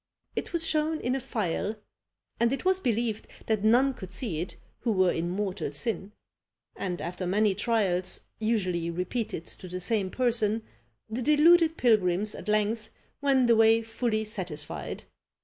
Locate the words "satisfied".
14.23-15.03